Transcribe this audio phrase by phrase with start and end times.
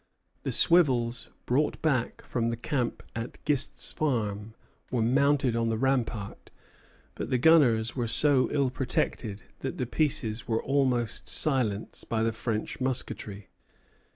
[0.41, 4.55] The swivels brought back from the camp at Gist's farm
[4.89, 6.49] were mounted on the rampart;
[7.13, 12.33] but the gunners were so ill protected that the pieces were almost silenced by the
[12.33, 13.49] French musketry.